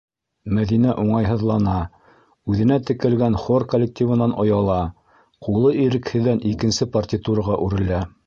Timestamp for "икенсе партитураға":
6.53-7.63